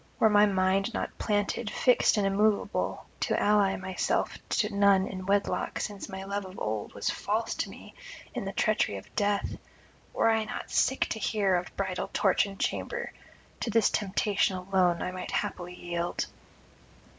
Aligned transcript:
Were 0.17 0.31
my 0.31 0.47
mind 0.47 0.95
not 0.95 1.15
planted, 1.19 1.69
fixed 1.69 2.17
and 2.17 2.25
immoveable, 2.25 3.05
to 3.19 3.39
ally 3.39 3.75
myself 3.75 4.35
to 4.49 4.73
none 4.75 5.05
in 5.05 5.27
wedlock 5.27 5.79
since 5.79 6.09
my 6.09 6.23
love 6.23 6.43
of 6.43 6.57
old 6.57 6.95
was 6.95 7.11
false 7.11 7.53
to 7.53 7.69
me 7.69 7.93
in 8.33 8.43
the 8.43 8.51
treachery 8.51 8.97
of 8.97 9.13
death; 9.15 9.57
were 10.11 10.31
I 10.31 10.45
not 10.45 10.71
sick 10.71 11.01
to 11.09 11.19
the 11.19 11.39
heart 11.39 11.59
of 11.67 11.77
bridal 11.77 12.09
torch 12.13 12.47
and 12.47 12.59
chamber, 12.59 13.11
to 13.59 13.69
this 13.69 13.91
temptation 13.91 14.57
alone 14.57 15.03
I 15.03 15.11
might 15.11 15.29
haply 15.29 15.75
yield. 15.75 16.25